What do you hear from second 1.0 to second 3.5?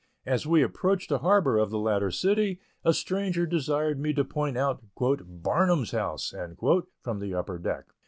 the harbor of the latter city, a stranger